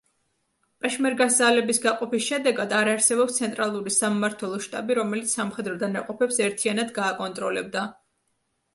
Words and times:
პეშმერგას 0.85 1.35
ძალების 1.41 1.79
გაყოფის 1.83 2.23
შედეგად, 2.31 2.73
არ 2.79 2.91
არსებობს 2.95 3.37
ცენტრალური 3.43 3.95
სამმართველო 3.99 4.61
შტაბი, 4.69 4.99
რომელიც 5.03 5.39
სამხედრო 5.41 5.79
დანაყოფებს 5.87 6.45
ერთიანად 6.51 6.99
გააკონტროლებდა. 7.01 7.91